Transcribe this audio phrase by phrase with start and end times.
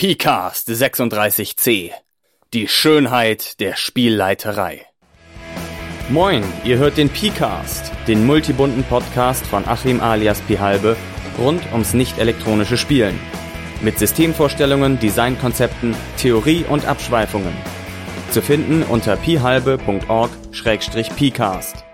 [0.00, 1.92] PCAST 36C.
[2.54, 4.86] Die Schönheit der Spielleiterei.
[6.08, 10.96] Moin, ihr hört den PCAST, den multibunten Podcast von Achim alias Pihalbe
[11.36, 13.20] rund ums nicht elektronische Spielen.
[13.82, 17.52] Mit Systemvorstellungen, Designkonzepten, Theorie und Abschweifungen.
[18.30, 21.84] Zu finden unter pihalbe.org-pcast.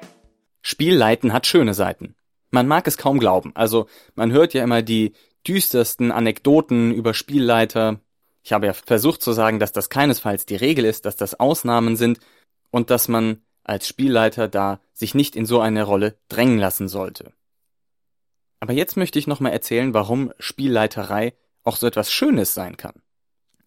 [0.63, 2.15] Spielleiten hat schöne Seiten.
[2.53, 3.51] Man mag es kaum glauben.
[3.57, 5.13] Also, man hört ja immer die
[5.47, 8.01] düstersten Anekdoten über Spielleiter.
[8.43, 11.97] Ich habe ja versucht zu sagen, dass das keinesfalls die Regel ist, dass das Ausnahmen
[11.97, 12.19] sind
[12.71, 17.33] und dass man als Spielleiter da sich nicht in so eine Rolle drängen lassen sollte.
[18.61, 23.03] Aber jetzt möchte ich nochmal erzählen, warum Spielleiterei auch so etwas Schönes sein kann.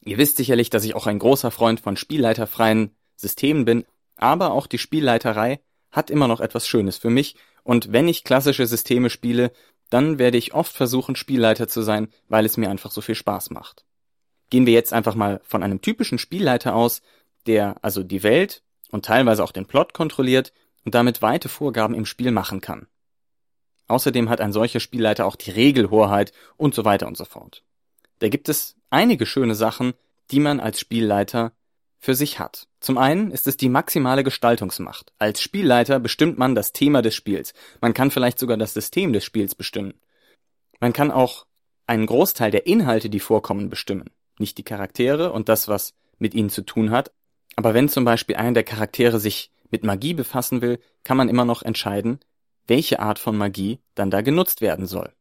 [0.04, 4.68] Ihr wisst sicherlich, dass ich auch ein großer Freund von spielleiterfreien Systemen bin, aber auch
[4.68, 5.60] die Spielleiterei
[5.92, 9.52] hat immer noch etwas Schönes für mich und wenn ich klassische Systeme spiele,
[9.90, 13.50] dann werde ich oft versuchen, Spielleiter zu sein, weil es mir einfach so viel Spaß
[13.50, 13.86] macht.
[14.50, 17.02] Gehen wir jetzt einfach mal von einem typischen Spielleiter aus,
[17.48, 20.54] der also die Welt und teilweise auch den Plot kontrolliert
[20.86, 22.88] und damit weite Vorgaben im Spiel machen kann.
[23.88, 27.64] Außerdem hat ein solcher Spielleiter auch die Regelhoheit und so weiter und so fort.
[28.20, 29.94] Da gibt es einige schöne Sachen,
[30.32, 31.54] die man als Spielleiter
[32.00, 32.68] für sich hat.
[32.80, 35.12] Zum einen ist es die maximale Gestaltungsmacht.
[35.20, 37.54] Als Spielleiter bestimmt man das Thema des Spiels.
[37.82, 39.94] Man kann vielleicht sogar das System des Spiels bestimmen.
[40.80, 41.46] Man kann auch
[41.88, 44.12] einen Großteil der Inhalte, die vorkommen, bestimmen.
[44.40, 47.12] Nicht die Charaktere und das, was mit ihnen zu tun hat.
[47.58, 51.46] Aber wenn zum Beispiel einer der Charaktere sich mit Magie befassen will, kann man immer
[51.46, 52.20] noch entscheiden,
[52.68, 55.12] welche Art von Magie dann da genutzt werden soll.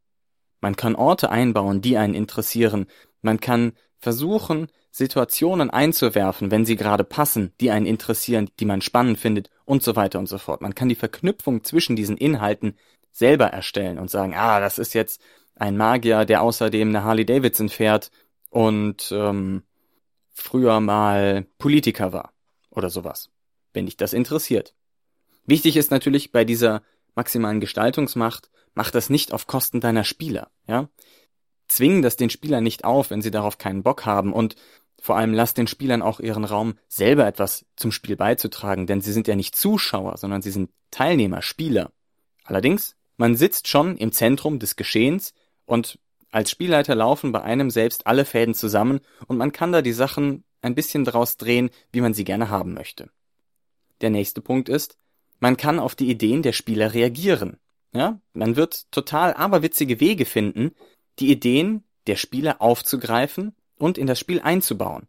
[0.60, 2.86] Man kann Orte einbauen, die einen interessieren.
[3.22, 4.68] Man kann versuchen,
[4.98, 9.94] Situationen einzuwerfen, wenn sie gerade passen, die einen interessieren, die man spannend findet und so
[9.94, 10.60] weiter und so fort.
[10.60, 12.77] Man kann die Verknüpfung zwischen diesen Inhalten
[13.12, 15.22] selber erstellen und sagen, ah, das ist jetzt
[15.54, 18.10] ein Magier, der außerdem eine Harley Davidson fährt
[18.50, 19.62] und ähm,
[20.32, 22.32] früher mal Politiker war
[22.70, 23.30] oder sowas,
[23.72, 24.74] wenn dich das interessiert.
[25.46, 26.82] Wichtig ist natürlich bei dieser
[27.15, 30.88] maximalen Gestaltungsmacht, mach das nicht auf Kosten deiner Spieler, ja
[31.68, 34.56] zwingen das den Spielern nicht auf, wenn sie darauf keinen Bock haben und
[35.00, 39.12] vor allem lass den Spielern auch ihren Raum, selber etwas zum Spiel beizutragen, denn sie
[39.12, 41.92] sind ja nicht Zuschauer, sondern sie sind Teilnehmer, Spieler.
[42.44, 45.34] Allerdings, man sitzt schon im Zentrum des Geschehens
[45.66, 45.98] und
[46.30, 50.44] als Spielleiter laufen bei einem selbst alle Fäden zusammen und man kann da die Sachen
[50.62, 53.10] ein bisschen draus drehen, wie man sie gerne haben möchte.
[54.00, 54.98] Der nächste Punkt ist,
[55.40, 57.58] man kann auf die Ideen der Spieler reagieren.
[57.92, 60.72] Ja, man wird total aberwitzige Wege finden,
[61.20, 65.08] die Ideen der Spieler aufzugreifen und in das Spiel einzubauen.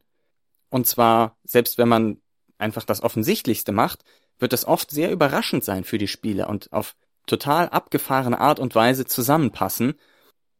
[0.69, 2.21] Und zwar, selbst wenn man
[2.57, 4.03] einfach das Offensichtlichste macht,
[4.37, 8.75] wird es oft sehr überraschend sein für die Spieler und auf total abgefahrene Art und
[8.75, 9.95] Weise zusammenpassen.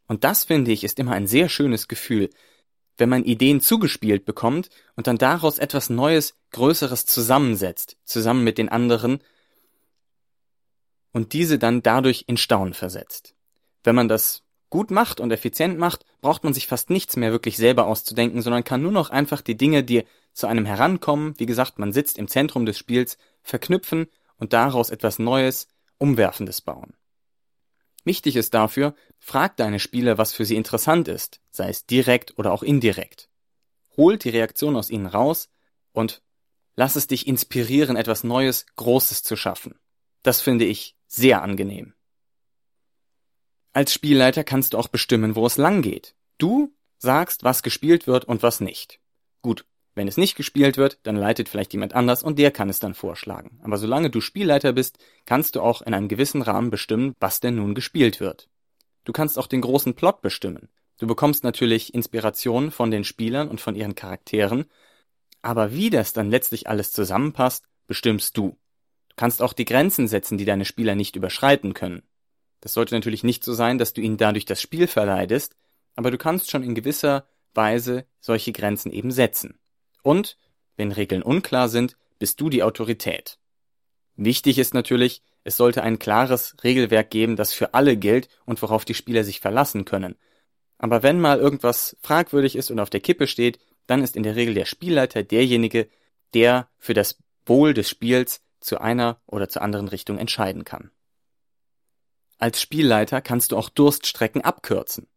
[0.07, 2.29] Und das, finde ich, ist immer ein sehr schönes Gefühl,
[2.97, 8.69] wenn man Ideen zugespielt bekommt und dann daraus etwas Neues, Größeres zusammensetzt, zusammen mit den
[8.69, 9.19] anderen
[11.11, 13.35] und diese dann dadurch in Staunen versetzt.
[13.83, 17.57] Wenn man das gut macht und effizient macht, braucht man sich fast nichts mehr wirklich
[17.57, 20.03] selber auszudenken, sondern kann nur noch einfach die Dinge, die
[20.33, 25.19] zu einem herankommen, wie gesagt, man sitzt im Zentrum des Spiels, verknüpfen und daraus etwas
[25.19, 26.93] Neues, Umwerfendes bauen.
[28.05, 32.53] Wichtig ist dafür, frag deine Spieler, was für sie interessant ist, sei es direkt oder
[32.53, 33.29] auch indirekt.
[33.97, 35.49] Holt die Reaktion aus ihnen raus
[35.91, 36.21] und
[36.75, 39.77] lass es dich inspirieren, etwas Neues, Großes zu schaffen.
[40.23, 41.93] Das finde ich sehr angenehm.
[43.73, 46.15] Als Spielleiter kannst du auch bestimmen, wo es lang geht.
[46.37, 48.99] Du sagst, was gespielt wird und was nicht.
[49.41, 49.65] Gut,
[49.95, 52.93] wenn es nicht gespielt wird, dann leitet vielleicht jemand anders und der kann es dann
[52.93, 53.59] vorschlagen.
[53.63, 57.55] Aber solange du Spielleiter bist, kannst du auch in einem gewissen Rahmen bestimmen, was denn
[57.55, 58.49] nun gespielt wird.
[59.05, 60.69] Du kannst auch den großen Plot bestimmen.
[60.97, 64.65] Du bekommst natürlich Inspiration von den Spielern und von ihren Charakteren,
[65.41, 68.57] aber wie das dann letztlich alles zusammenpasst, bestimmst du.
[69.09, 72.03] Du kannst auch die Grenzen setzen, die deine Spieler nicht überschreiten können.
[72.61, 75.55] Das sollte natürlich nicht so sein, dass du ihnen dadurch das Spiel verleidest,
[75.95, 79.59] aber du kannst schon in gewisser Weise solche Grenzen eben setzen.
[80.03, 80.37] Und,
[80.75, 83.37] wenn Regeln unklar sind, bist du die Autorität.
[84.15, 88.85] Wichtig ist natürlich, es sollte ein klares Regelwerk geben, das für alle gilt und worauf
[88.85, 90.15] die Spieler sich verlassen können.
[90.77, 94.35] Aber wenn mal irgendwas fragwürdig ist und auf der Kippe steht, dann ist in der
[94.35, 95.89] Regel der Spielleiter derjenige,
[96.33, 100.91] der für das Wohl des Spiels zu einer oder zur anderen Richtung entscheiden kann.
[102.39, 105.07] Als Spielleiter kannst du auch Durststrecken abkürzen.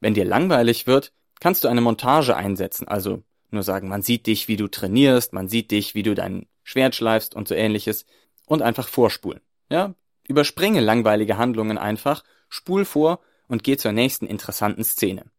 [0.00, 4.48] Wenn dir langweilig wird, kannst du eine Montage einsetzen, also nur sagen, man sieht dich,
[4.48, 8.06] wie du trainierst, man sieht dich, wie du dein Schwert schleifst und so ähnliches
[8.46, 9.40] und einfach vorspulen.
[9.70, 9.94] Ja,
[10.26, 15.30] überspringe langweilige Handlungen einfach, spul vor und geh zur nächsten interessanten Szene.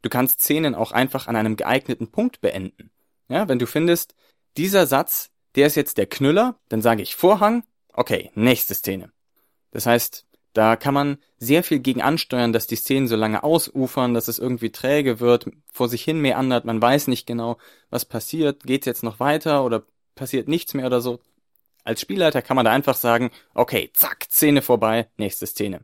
[0.00, 2.90] Du kannst Szenen auch einfach an einem geeigneten Punkt beenden.
[3.28, 4.14] Ja, wenn du findest,
[4.56, 9.12] dieser Satz, der ist jetzt der Knüller, dann sage ich Vorhang, okay, nächste Szene.
[9.70, 14.14] Das heißt, da kann man sehr viel gegen ansteuern, dass die Szenen so lange ausufern,
[14.14, 17.58] dass es irgendwie träge wird, vor sich hin meandert, man weiß nicht genau,
[17.90, 19.84] was passiert, geht's jetzt noch weiter oder
[20.14, 21.20] passiert nichts mehr oder so.
[21.84, 25.80] Als Spielleiter kann man da einfach sagen, okay, zack, Szene vorbei, nächste Szene.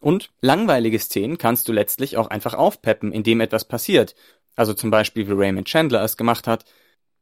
[0.00, 4.14] Und langweilige Szenen kannst du letztlich auch einfach aufpeppen, indem etwas passiert.
[4.54, 6.64] Also zum Beispiel wie Raymond Chandler es gemacht hat.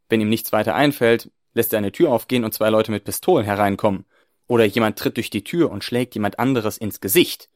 [0.08, 3.44] Wenn ihm nichts weiter einfällt, lässt er eine Tür aufgehen und zwei Leute mit Pistolen
[3.44, 4.05] hereinkommen.
[4.46, 7.49] Oder jemand tritt durch die Tür und schlägt jemand anderes ins Gesicht.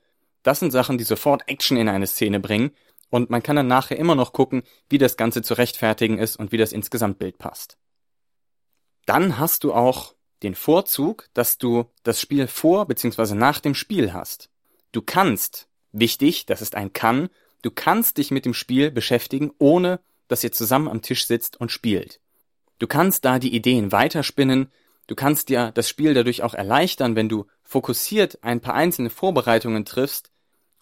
[0.43, 2.71] Das sind Sachen, die sofort Action in eine Szene bringen
[3.11, 6.53] und man kann dann nachher immer noch gucken, wie das Ganze zu rechtfertigen ist und
[6.53, 7.79] wie das ins Gesamtbild passt.
[9.07, 13.35] Dann hast du auch den Vorzug, dass du das Spiel vor bzw.
[13.35, 14.51] nach dem Spiel hast.
[14.93, 17.29] Du kannst, wichtig, das ist ein kann,
[17.63, 21.73] du kannst dich mit dem Spiel beschäftigen, ohne dass ihr zusammen am Tisch sitzt und
[21.73, 22.21] spielt.
[22.79, 24.71] Du kannst da die Ideen weiterspinnen,
[25.09, 29.85] Du kannst dir das Spiel dadurch auch erleichtern, wenn du fokussiert ein paar einzelne Vorbereitungen
[29.85, 30.31] triffst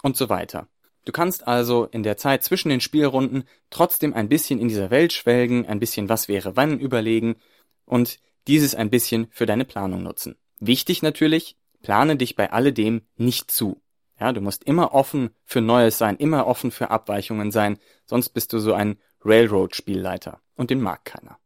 [0.02, 0.69] und so weiter.
[1.05, 5.12] Du kannst also in der Zeit zwischen den Spielrunden trotzdem ein bisschen in dieser Welt
[5.12, 7.37] schwelgen, ein bisschen was wäre wann überlegen
[7.84, 8.19] und
[8.49, 10.37] dieses ein bisschen für deine Planung nutzen.
[10.58, 13.81] Wichtig natürlich, plane dich bei alledem nicht zu.
[14.19, 18.52] Ja, du musst immer offen für Neues sein, immer offen für Abweichungen sein, sonst bist
[18.52, 21.38] du so ein Railroad-Spielleiter und den mag keiner.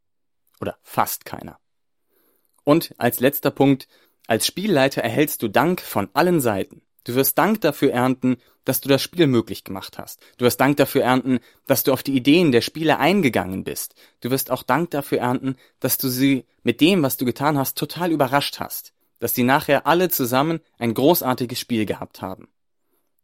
[0.60, 1.59] Oder fast keiner.
[2.64, 3.88] Und als letzter Punkt,
[4.26, 6.82] als Spielleiter erhältst du Dank von allen Seiten.
[7.04, 10.20] Du wirst Dank dafür ernten, dass du das Spiel möglich gemacht hast.
[10.36, 13.94] Du wirst Dank dafür ernten, dass du auf die Ideen der Spieler eingegangen bist.
[14.20, 17.78] Du wirst auch Dank dafür ernten, dass du sie mit dem, was du getan hast,
[17.78, 18.92] total überrascht hast.
[19.18, 22.48] Dass sie nachher alle zusammen ein großartiges Spiel gehabt haben.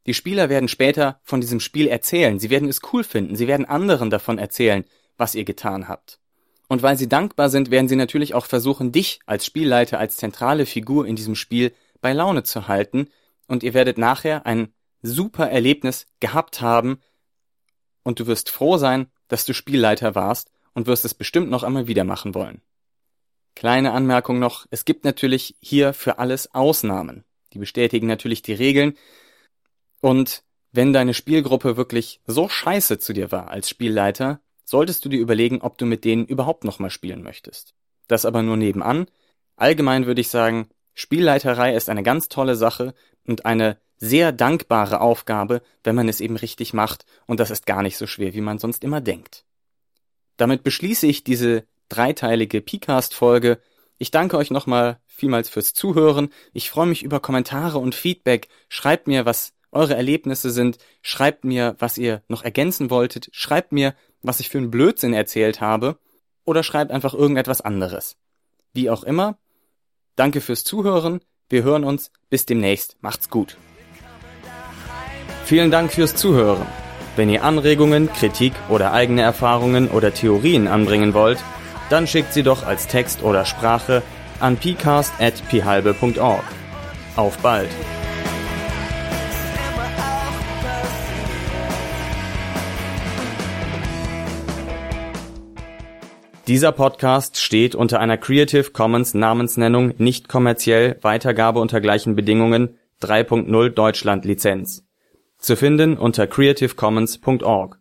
[0.06, 2.38] Die Spieler werden später von diesem Spiel erzählen.
[2.38, 3.36] Sie werden es cool finden.
[3.36, 4.84] Sie werden anderen davon erzählen,
[5.16, 6.18] was ihr getan habt.
[6.68, 10.66] Und weil sie dankbar sind, werden sie natürlich auch versuchen, dich als Spielleiter, als zentrale
[10.66, 13.08] Figur in diesem Spiel bei Laune zu halten.
[13.46, 14.72] Und ihr werdet nachher ein
[15.02, 16.98] super Erlebnis gehabt haben.
[18.02, 21.86] Und du wirst froh sein, dass du Spielleiter warst und wirst es bestimmt noch einmal
[21.86, 22.62] wieder machen wollen.
[23.54, 27.24] Kleine Anmerkung noch, es gibt natürlich hier für alles Ausnahmen.
[27.52, 28.94] Die bestätigen natürlich die Regeln.
[30.02, 35.20] Und wenn deine Spielgruppe wirklich so scheiße zu dir war als Spielleiter, solltest du dir
[35.20, 37.74] überlegen, ob du mit denen überhaupt nochmal spielen möchtest.
[38.08, 39.06] Das aber nur nebenan.
[39.56, 42.94] Allgemein würde ich sagen, Spielleiterei ist eine ganz tolle Sache
[43.26, 47.82] und eine sehr dankbare Aufgabe, wenn man es eben richtig macht, und das ist gar
[47.82, 49.44] nicht so schwer, wie man sonst immer denkt.
[50.36, 53.58] Damit beschließe ich diese dreiteilige Picast-Folge.
[53.98, 56.30] Ich danke euch nochmal vielmals fürs Zuhören.
[56.52, 58.48] Ich freue mich über Kommentare und Feedback.
[58.68, 60.78] Schreibt mir, was eure Erlebnisse sind.
[61.00, 63.28] Schreibt mir, was ihr noch ergänzen wolltet.
[63.32, 65.98] Schreibt mir, was ich für einen Blödsinn erzählt habe,
[66.44, 68.16] oder schreibt einfach irgendetwas anderes.
[68.72, 69.38] Wie auch immer,
[70.14, 73.56] danke fürs Zuhören, wir hören uns, bis demnächst, macht's gut.
[75.44, 76.66] Vielen Dank fürs Zuhören.
[77.14, 81.38] Wenn ihr Anregungen, Kritik oder eigene Erfahrungen oder Theorien anbringen wollt,
[81.88, 84.02] dann schickt sie doch als Text oder Sprache
[84.40, 86.44] an pcast.phalbe.org.
[87.16, 87.70] Auf bald!
[96.46, 103.70] Dieser Podcast steht unter einer Creative Commons Namensnennung nicht kommerziell Weitergabe unter gleichen Bedingungen 3.0
[103.70, 104.84] Deutschland Lizenz.
[105.38, 107.80] Zu finden unter creativecommons.org.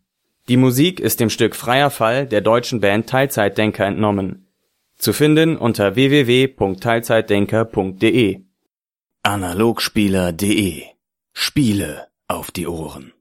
[0.50, 4.48] Die Musik ist dem Stück Freier Fall der deutschen Band Teilzeitdenker entnommen.
[4.98, 8.42] Zu finden unter www.teilzeitdenker.de.
[9.22, 10.84] Analogspieler.de
[11.34, 13.15] Spiele auf die Ohren